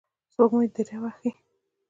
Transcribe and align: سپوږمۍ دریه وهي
سپوږمۍ 0.33 0.67
دریه 0.75 0.97
وهي 1.01 1.31